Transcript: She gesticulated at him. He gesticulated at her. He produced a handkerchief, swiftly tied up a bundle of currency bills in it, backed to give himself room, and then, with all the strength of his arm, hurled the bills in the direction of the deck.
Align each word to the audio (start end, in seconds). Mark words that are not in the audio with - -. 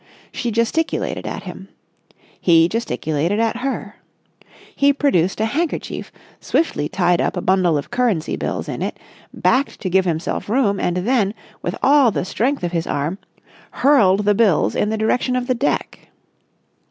She 0.31 0.49
gesticulated 0.49 1.27
at 1.27 1.43
him. 1.43 1.67
He 2.39 2.67
gesticulated 2.67 3.39
at 3.39 3.57
her. 3.57 3.97
He 4.75 4.93
produced 4.93 5.39
a 5.39 5.45
handkerchief, 5.45 6.11
swiftly 6.39 6.89
tied 6.89 7.21
up 7.21 7.37
a 7.37 7.41
bundle 7.43 7.77
of 7.77 7.91
currency 7.91 8.35
bills 8.35 8.67
in 8.67 8.81
it, 8.81 8.97
backed 9.31 9.79
to 9.81 9.91
give 9.91 10.05
himself 10.05 10.49
room, 10.49 10.79
and 10.79 10.97
then, 11.07 11.35
with 11.61 11.75
all 11.83 12.09
the 12.09 12.25
strength 12.25 12.63
of 12.63 12.71
his 12.71 12.87
arm, 12.87 13.19
hurled 13.69 14.25
the 14.25 14.33
bills 14.33 14.73
in 14.75 14.89
the 14.89 14.97
direction 14.97 15.35
of 15.35 15.45
the 15.45 15.53
deck. 15.53 15.99